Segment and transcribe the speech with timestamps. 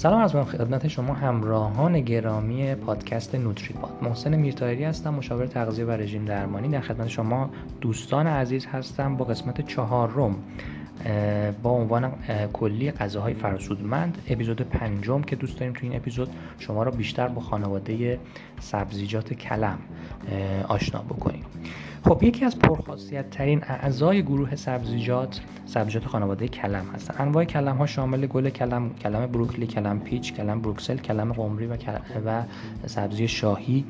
[0.00, 3.90] سلام از خدمت شما همراهان گرامی پادکست نوتریپاد.
[4.02, 6.68] محسن میرتایری هستم مشاور تغذیه و رژیم درمانی.
[6.68, 7.50] در خدمت شما
[7.80, 10.36] دوستان عزیز هستم با قسمت چهارم
[11.62, 12.12] با عنوان
[12.52, 17.40] کلی غذاهای فراسودمند اپیزود پنجم که دوست داریم تو این اپیزود شما را بیشتر با
[17.40, 18.18] خانواده
[18.60, 19.78] سبزیجات کلم
[20.68, 21.44] آشنا بکنیم.
[22.04, 27.14] خب یکی از پرخاصیت ترین اعضای گروه سبزیجات سبزیجات خانواده کلم هستن.
[27.18, 31.76] انواع کلم ها شامل گل کلم کلم بروکلی کلم پیچ کلم بروکسل کلم قمری و,
[32.24, 32.42] و
[32.86, 33.84] سبزی شاهی.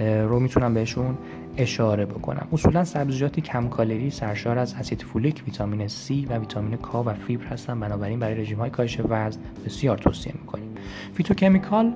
[0.00, 1.18] رو می‌تونم بهشون
[1.60, 2.48] اشاره بکنم.
[2.52, 7.46] اصولا سبزیجاتی کم کالری سرشار از اسید فولیک ویتامین C و ویتامین K و فیبر
[7.46, 7.80] هستن.
[7.80, 10.68] بنابراین برای رژیم های کاهش وزن بسیار توصیه می‌کنیم.
[11.14, 11.92] phytochemical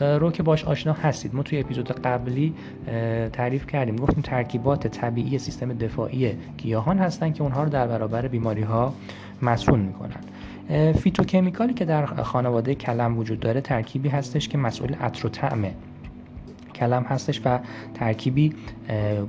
[0.00, 1.34] رو که باش آشنا هستید.
[1.34, 2.54] ما توی اپیزود قبلی
[3.32, 3.96] تعریف کردیم.
[3.96, 8.94] گفتیم ترکیبات طبیعی سیستم دفاعی گیاهان هستند که اونها رو در برابر بیماری ها
[9.42, 10.92] مصون می‌کنن.
[10.92, 15.64] phytochemical ی که در خانواده کلم وجود داره ترکیبی هستش که مسئول عطر و طعم
[16.76, 17.58] کلم هستش و
[17.94, 18.54] ترکیبی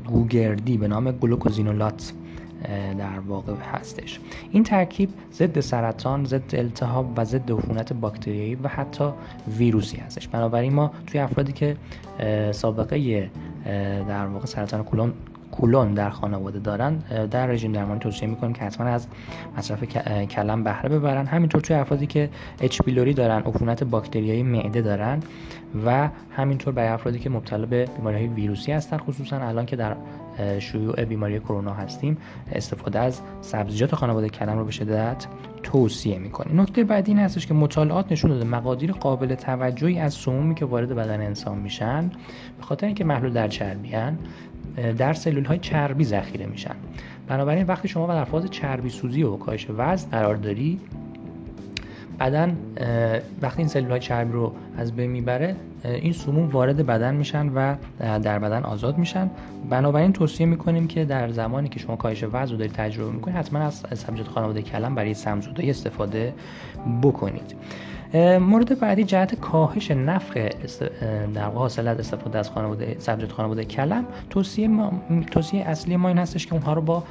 [0.07, 2.13] گوگردی به نام گلوکوزینولات
[2.97, 4.19] در واقع هستش.
[4.51, 9.09] این ترکیب ضد سرطان ضد التهاب و ضد عفونت باکتریایی و حتی
[9.57, 10.27] ویروسی هستش.
[10.27, 11.77] بنابراین ما توی افرادی که
[12.51, 13.29] سابقه
[14.07, 15.13] در واقع سرطان کلون
[15.51, 16.97] کولون در خانواده دارن.
[17.31, 19.07] در رژیم درمانی توصیه می‌کنیم که حتما از
[19.57, 19.83] مصرف
[20.25, 21.25] کلم بهره ببرن.
[21.25, 22.29] همینطور توی افرادی که
[22.61, 25.19] اچ پیلوری دارن عفونت باکتریایی معده دارن
[25.85, 29.95] و همینطور برای افرادی که مبتلا به بیماری ویروسی هستن خصوصا الان که در
[30.59, 32.17] شیوع بیماری کرونا هستیم
[32.51, 35.27] استفاده از سبزیجات خانواده کلم رو به شدت
[35.63, 36.61] توصیه می‌کنیم.
[36.61, 40.95] نکته بعدی این هستش که مطالعات نشون داده مقادیر قابل توجهی از سمومی که وارد
[40.95, 42.11] بدن انسان میشن
[42.57, 44.17] به خاطر اینکه محلول در چربیان
[44.97, 46.75] در سلول های چربی ذخیره میشن.
[47.27, 50.79] بنابراین وقتی شما در فاز چربی سوزی و کاهش وزن قرار داری
[52.17, 52.49] بعدا
[53.41, 57.75] وقتی این سلول های چربی رو از بین می‌بره این سموم وارد بدن میشن و
[57.99, 59.29] در بدن آزاد میشن.
[59.69, 63.59] بنابراین توصیه می‌کنیم که در زمانی که شما کاهش وزن رو دارید تجربه می‌کنید حتما
[63.59, 66.33] از سبزیجات خانواده کلم برای سمزودایی استفاده
[67.01, 67.55] بکنید.
[68.39, 70.37] مورد بعدی جهت کاهش نفخ
[71.33, 74.05] در حاصل از استفاده از خانواده سبزیجات خانواده کلم.
[74.29, 74.69] توصیه
[75.31, 77.03] توصیه اصلی ما این هستش که اونها رو با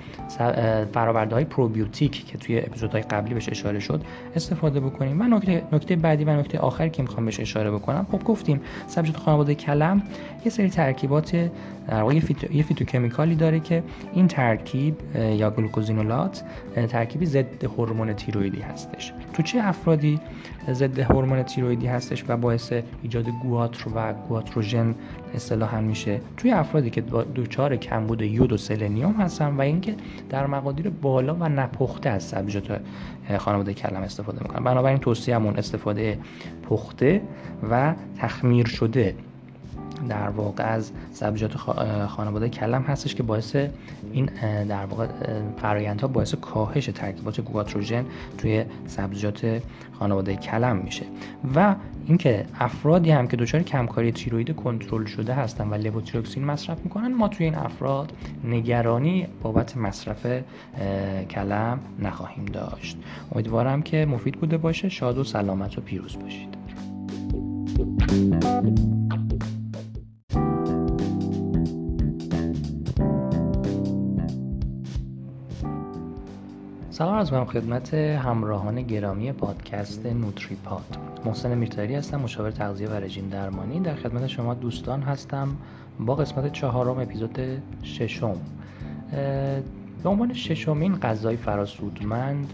[0.93, 4.03] فراورده های پروبیوتیک که توی اپیزودهای قبلی بهش اشاره شد
[4.37, 5.21] استفاده بکنیم.
[5.21, 5.25] و
[5.73, 8.07] نکته بعدی و نکته آخری که می‌خوام بهش اشاره بکنم.
[8.13, 8.56] خب گفتیم
[8.87, 10.03] سبزیجات خانواده کلم.
[10.45, 11.51] یه سری ترکیبات
[11.89, 12.15] در واقع
[12.51, 16.43] یه phytochemical ی داره که این ترکیب یا گلوکوزینولات
[16.89, 19.13] ترکیبی ضد هورمون تیرویدی هستش.
[19.33, 20.21] تو چه افرادی
[20.73, 22.73] ضد هورمون تیرویدی هستش و باعث
[23.03, 24.95] ایجاد گواتر و گواتروژن
[25.35, 27.01] اصطلاحا میشه؟ توی افرادی که
[27.35, 29.95] دچار کمبود یود و سلنیوم هستن و اینکه
[30.31, 32.81] در مقادیر بالا و نپخته از سبزیجات
[33.39, 34.65] خانواده کلم استفاده می‌کنن.
[34.65, 36.19] بنابراین توصیهمون استفاده
[36.71, 37.23] پخته
[37.71, 39.15] و تخمیر شده
[40.09, 41.57] در واقع از سبزیجات
[42.07, 43.57] خانواده کلم هستش که باعث
[44.13, 44.31] این
[44.69, 45.07] در واقع
[45.57, 48.05] فرایندها باعث کاهش ترکیبات گواتروژن
[48.39, 49.63] توی سبزیجات
[49.93, 51.07] خانواده کلم میشه.
[51.55, 51.75] و
[52.07, 57.29] اینکه افرادی هم که دچار کمکاری تیروید کنترل شده هستن و لووتیروکسین مصرف می‌کنن ما
[57.29, 58.13] توی این افراد
[58.45, 60.27] نگرانی بابت مصرف
[61.31, 62.99] کلم نخواهیم داشت.
[63.33, 64.89] امیدوارم که مفید بوده باشه.
[64.89, 66.66] شاد و سلامت و پیروز باشید.
[67.77, 67.89] سلام
[77.15, 80.99] از من خدمت همراهان گرامی پادکست نوتریپاد.
[81.25, 83.81] محسن میرتاری هستم مشاور تغذیه و رژیم درمانی.
[83.81, 85.49] در خدمت شما دوستان هستم
[86.01, 87.39] با قسمت چهارم اپیزود
[87.83, 88.37] ششم.
[90.03, 92.53] به عنوان ششمین غذای فراسودمند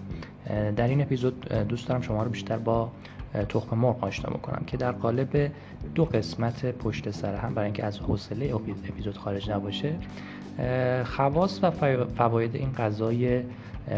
[0.77, 2.91] در این اپیزود دوست دارم شما رو بیشتر با
[3.48, 5.50] تخم مرغ آشنا بکنم که در قالب
[5.94, 8.54] دو قسمت پشت سر هم برای اینکه از حوصله
[8.88, 9.94] اپیزود خارج نباشه
[11.04, 11.71] خواص و
[12.16, 13.42] فواید این غذای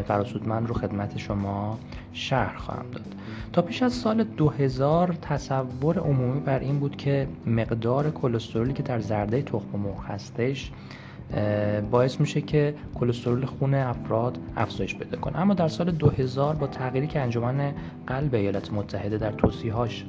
[0.09, 1.79] فراسودمند رو خدمت شما
[2.13, 3.15] شهر خواهم داد.
[3.53, 9.01] تا پیش از سال 2000 تصور عمومی بر این بود که مقدار کلسترولی که در
[9.01, 10.71] زرده تخم مرغ هستش
[11.91, 15.39] باعث میشه که کلسترول خون افراد افزایش پیدا کنه.
[15.39, 17.73] اما در سال 2000 با تغییری که انجمن
[18.07, 20.05] قلب ایالات متحده در توصیهاش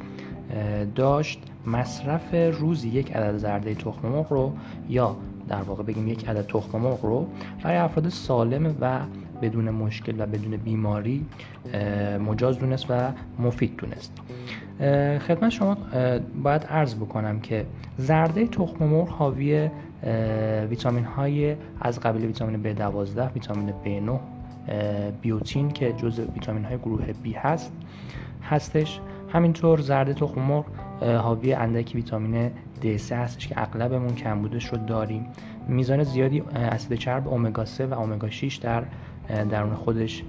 [0.95, 4.53] داشت مصرف روزی یک عدد زرده تخم مرغ رو
[4.89, 5.15] یا
[5.47, 7.27] در واقع بگیم یک عدد تخم مرغ رو
[7.63, 9.00] برای افراد سالم و
[9.41, 11.25] بدون مشکل و بدون بیماری
[12.25, 14.12] مجاز دونست و مفید دونست.
[15.19, 15.77] خدمت شما
[16.44, 17.65] باید عرض بکنم که
[17.97, 19.69] زرده تخم مرغ حاوی
[20.69, 24.19] ویتامین های از قبیل ویتامین B12 ویتامین B9
[25.21, 27.71] بیوتین که جزء ویتامین های گروه B هست
[28.43, 28.99] هستش.
[29.29, 30.65] همینطور زرد تخم مرغ
[31.03, 35.27] حاوی اندکی ویتامین D3 هستش که اغلبمون کمبودش رو داریم.
[35.67, 38.83] میزان زیادی اسید چرب امگا 3 و امگا 6 در
[39.49, 40.23] درون خودش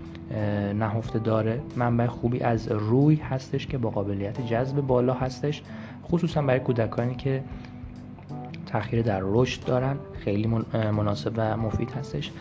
[0.75, 1.61] نهفته داره.
[1.77, 5.63] منبع خوبی از روی هستش که با قابلیت جذب بالا هستش.
[6.05, 7.43] خصوصا برای کودکانی که
[8.77, 9.97] تاخیر در رشد دارن.
[10.25, 12.33] خیلی مناسب و مفید هستش.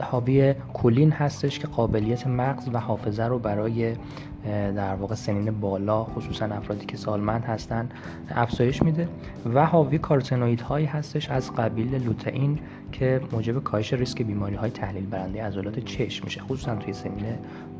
[0.00, 3.96] حاوی کلین هستش که قابلیت مغز و حافظه رو برای
[4.76, 7.88] در واقع سنین بالا خصوصا افرادی که سالمند هستن
[8.30, 9.08] افزایش میده.
[9.54, 12.58] و حاوی کارتنوید هایی هستش از قبیل لوتئین
[12.92, 17.24] که موجب کاهش ریسک بیماری های تحلیل برنده عضلات چشم میشه خصوصا توی سنین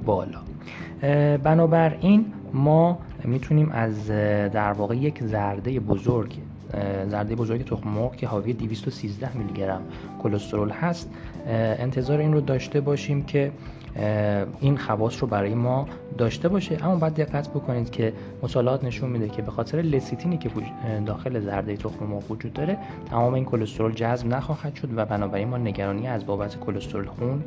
[0.05, 0.39] بالا.
[1.37, 6.39] بنابراین ما می‌تونیم از در واقع یک زرده بزرگ
[7.09, 9.83] زرده بزرگ تخم مرغ که حاوی 213 میلی گرم
[10.23, 11.11] کلسترول هست.
[11.79, 13.53] انتظار این رو داشته باشیم که
[14.61, 15.87] این خواص رو برای ما
[16.19, 16.85] داشته باشه.
[16.85, 18.13] اما باید دقت بکنید که
[18.43, 20.51] مطالعات نشون میده که به خاطر لسیتینی که
[21.07, 22.79] داخل زرده تخم مرغ وجود داره
[23.11, 27.45] تمام این کلسترول جذب نخواهد شد و بنابراین ما نگرانی از بابت کلسترول خون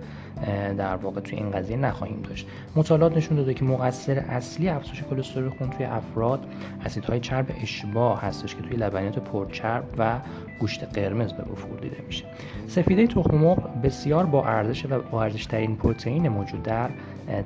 [0.77, 2.47] در واقع توی این قضیه نخواهیم داشت.
[2.75, 6.45] مطالعات نشون داده که مقصر اصلی افزایش کلسترول خون توی افراد
[6.85, 10.19] اسیدهای چرب اشباع هستش که توی لبنیات پرچرب و
[10.59, 12.25] گوشت قرمز به وفور دیده میشه.
[12.67, 16.89] سفیده تخم مرغ بسیار با ارزش و با ارزش ترین پروتئین موجود در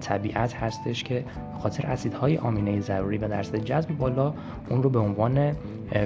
[0.01, 1.23] طبیعت هستش که
[1.59, 4.33] خاطر اسیدهای آمینه ضروری و درصد جذب بالا
[4.69, 5.55] اون رو به عنوان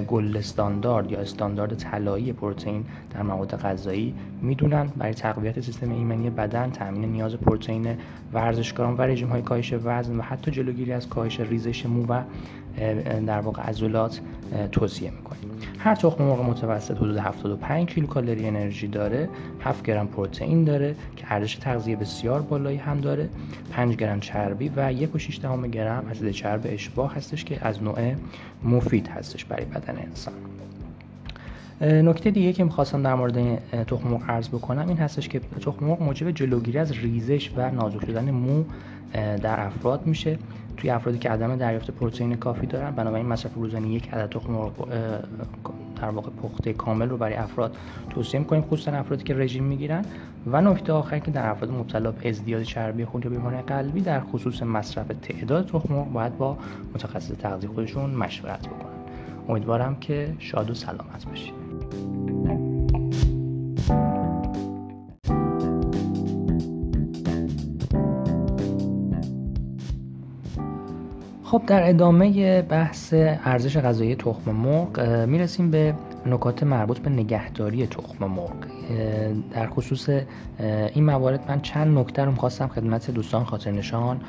[0.08, 2.84] گل استاندارد یا استاندارد طلایی پروتئین
[3.14, 4.86] در مواد غذایی می‌دونن.
[4.96, 7.96] برای تقویت سیستم ایمنی بدن تامین نیاز پروتئین
[8.32, 12.22] ورزشکاران و رژیم های کاهش وزن و حتی جلوگیری از کاهش ریزش مو و
[13.26, 14.20] در واقع عضلات
[14.72, 15.50] توصیه می‌کنیم.
[15.86, 19.28] هر تخم مرغ متوسط حدود 75 کیلوکالری انرژی داره
[19.60, 23.28] 7 گرم پروتئین داره که ارزش تغذیه بسیار بالایی هم داره
[23.72, 25.38] 5 گرم چربی و 1.6
[25.72, 28.14] گرم اسید چرب اشباع هستش که از نوع
[28.64, 30.34] مفید هستش برای بدن انسان.
[31.80, 36.02] نکته دیگه که می‌خواستم در مورد تخم مرغ عرض بکنم این هستش که تخم مرغ
[36.02, 38.64] موجب جلوگیری از ریزش و نازک شدن مو
[39.42, 40.38] در افراد میشه.
[40.76, 44.88] توی افرادی که عدم دریافت پروتئین کافی دارن بنابراین مصرف روزانه یک عدد تخم مرغ
[46.02, 47.76] در واقع پخته کامل رو برای افراد
[48.10, 50.04] توصیه می‌کنیم خصوصا افرادی که رژیم می‌گیرن.
[50.46, 54.20] و نکته آخر که در افراد مبتلا به ازدیاد چربی خون یا بیماری قلبی در
[54.20, 56.58] خصوص مصرف تعداد تخم مرغ باید با
[56.94, 58.96] متخصص تغذیه خودشون مشورت بکنن.
[59.48, 62.65] امیدوارم که شاد و سلامت باشید.
[71.56, 73.14] خب در ادامه بحث
[73.44, 75.94] ارزش غذایی تخم مرغ می‌رسیم به
[76.26, 78.56] نکات مربوط به نگهداری تخم مرغ.
[79.50, 80.08] در خصوص
[80.94, 84.20] این موارد من چند نکته رو می‌خواستم خدمت دوستان خاطر نشان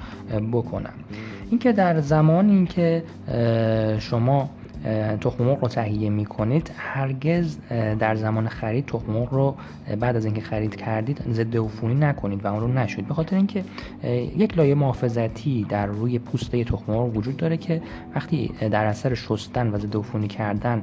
[0.52, 0.94] بکنم.
[1.50, 3.04] اینکه در زمانی که
[4.00, 4.50] شما
[5.22, 7.58] تخم مرغ رو تهیه می کنید هرگز
[8.00, 9.56] در زمان خرید تخم مرغ رو
[10.00, 13.08] بعد از اینکه خرید کردید ضد عفونی نکنید و اون رو نشوید.
[13.08, 13.64] به خاطر اینکه
[14.38, 17.82] یک لایه محافظتی در روی پوسته تخم مرغ وجود داره که
[18.16, 20.82] وقتی در اثر شستن و ضد عفونی کردن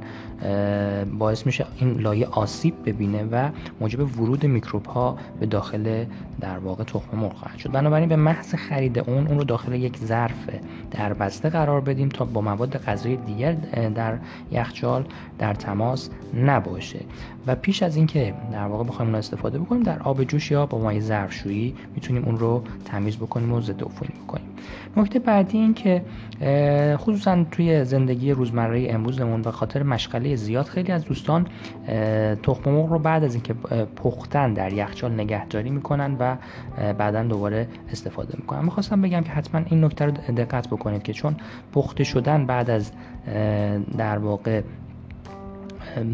[1.19, 3.49] باعث میشه این لایه آسیب ببینه و
[3.81, 6.05] موجب ورود میکروب ها به داخل
[6.45, 7.71] در واقع تخم مرغ خواهد شد.
[7.71, 10.49] بنابراین به محض خرید اون اون رو داخل یک ظرف
[10.91, 13.51] در بسته قرار بدیم تا با مواد غذایی دیگر
[13.95, 14.17] در
[14.51, 15.05] یخچال
[15.39, 16.99] در تماس نباشه.
[17.47, 20.79] و پیش از اینکه در واقع بخوایم اون استفاده بکنیم در آب جوش یا با
[20.79, 24.44] مایع ظرفشویی می‌تونیم اون رو تمیز بکنیم و ضد عفونی بکنیم.
[24.97, 26.01] نکته بعدی این که
[26.97, 31.47] خصوصا توی زندگی روزمره امروزمون به خاطر مشغله زیاد خیلی از دوستان
[32.43, 33.53] تخم مرغ رو بعد از اینکه
[33.95, 36.37] پختن در یخچال نگهداری می‌کنن و
[36.93, 38.65] بعدا دوباره استفاده می‌کنن.
[38.65, 41.35] می‌خواستم بگم که حتما این نکته رو دقت بکنید که چون
[41.73, 42.91] پخته شدن بعد از
[43.97, 44.61] در واقع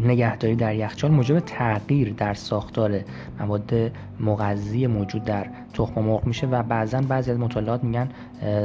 [0.06, 3.00] نگهداری در یخچال موجب تغییر در ساختار
[3.40, 3.72] مواد
[4.20, 8.08] مغذی موجود در تخم مرغ میشه و بعضا بعضی از مطالعات میگن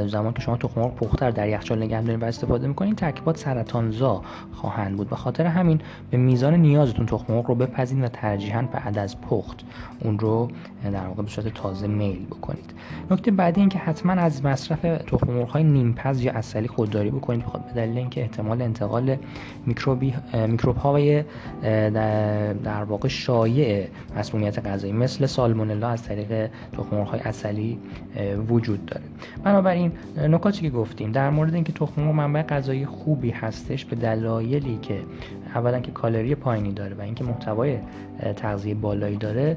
[0.06, 4.22] زمان که شما تخم مرغ پخته در یخچال نگه دارین و استفاده می‌کنین ترکیبات سرطانزا
[4.52, 5.10] خواهند بود.
[5.10, 5.80] به خاطر همین
[6.10, 9.60] به میزان نیازتون تخم مرغ رو بپزین و ترجیحاً بعد از پخت
[10.00, 10.48] اون رو
[10.92, 12.72] در واقع به صورت تازه میل بکنید.
[13.10, 17.44] نکته بعدی این که حتما از مصرف تخم مرغ های نیمپز یا اصلی خودداری بکنید.
[17.44, 19.16] به دلیل اینکه احتمال انتقال
[19.66, 20.14] میکروبی
[20.46, 21.24] میکروب های
[22.64, 27.78] در واقع شایع مسمومیت غذایی مثل سالمونلا از طریق تخم مرغ های اصلی
[28.48, 29.04] وجود داره.
[29.44, 29.67] بنابراین
[30.16, 35.00] نکاتی که گفتیم؟ در مورد اینکه تخم مرغ منبع غذایی خوبی هستش به دلایلی که
[35.54, 37.78] اولا که کالری پایینی داره و اینکه محتوای
[38.36, 39.56] تغذیه بالایی داره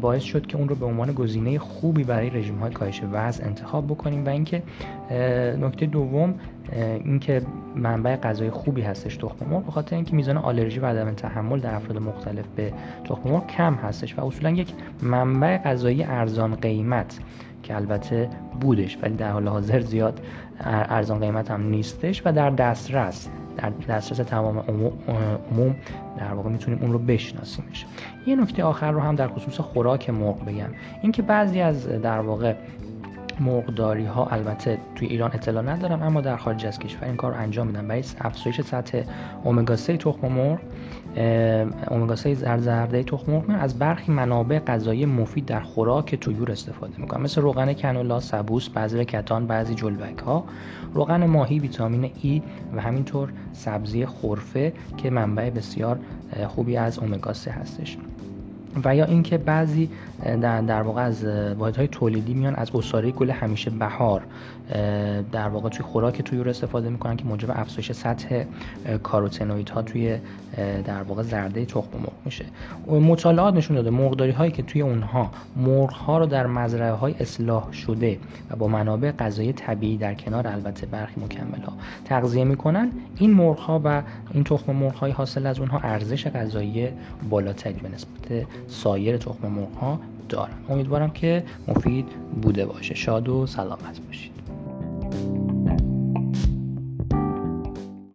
[0.00, 3.86] باعث شد که اون رو به عنوان گزینه خوبی برای رژیم های کاهش وزن انتخاب
[3.86, 4.62] بکنیم و اینکه
[5.60, 6.34] نکته دوم
[6.72, 7.42] اینکه
[7.76, 11.74] منبع غذای خوبی هستش تخم مرغ به خاطر اینکه میزان آلرژی و عدم تحمل در
[11.74, 12.72] افراد مختلف به
[13.04, 14.72] تخم مرغ کم هستش و اصولا یک
[15.02, 17.18] منبع غذایی ارزان قیمت
[17.62, 18.28] که البته
[18.60, 20.20] بودش ولی در حال حاضر زیاد
[20.60, 24.58] ارزان قیمت هم نیستش و در دسترس در دسترس تمام
[25.50, 25.76] عموم
[26.18, 27.86] در واقع می‌تونیم اون رو بشناسیمش.
[28.26, 30.68] یه نکته آخر رو هم در خصوص خوراک مرغ بگم.
[31.02, 32.54] اینکه بعضی از در واقع
[33.40, 37.66] مرغداری ها البته توی ایران اطلاع ندارم اما در خارج از کشور این کار انجام
[37.66, 37.88] میدن.
[37.88, 39.02] برای افزایش سطح
[39.44, 40.58] امگا 3 تخم مرغ
[41.90, 47.22] امگا 3 زرده تخم مرغ از برخی منابع غذایی مفید در خوراک طیور استفاده می‌کنن
[47.22, 50.44] مثل روغن کنولا، سبوس، بذر کتان، بعضی جلبک ها،
[50.94, 52.42] روغن ماهی، ویتامین ای
[52.76, 55.98] و همینطور سبزی خرفه که منبع بسیار
[56.48, 57.98] خوبی از امگا 3 هستش.
[58.84, 59.90] و یا اینکه بعضی
[60.40, 61.24] در, در واقع از
[61.58, 64.22] واحدهای تولیدی میان از اساره گل همیشه بهار
[65.32, 68.44] در واقع توی خوراک توی استفاده می‌کنن که موجب افزایش سطح
[69.74, 70.18] ها توی
[70.84, 72.44] در واقع زرده تخم مرغ میشه.
[72.86, 77.72] مطالعات نشون داده مرغداری هایی که توی اونها مرغ ها رو در مزرعه های اصلاح
[77.72, 78.18] شده
[78.50, 81.72] و با منابع غذایی طبیعی در کنار البته برخی مکمل ها
[82.04, 86.88] تغذیه می‌کنن این مرغ ها و این تخم مرغ های حاصل از اونها ارزش غذایی
[87.30, 90.54] بالاتری به نسبت سایر تخم مرغ ها دارن.
[90.68, 92.06] امیدوارم که مفید
[92.42, 92.94] بوده باشه.
[92.94, 94.37] شاد و سلامت باشید.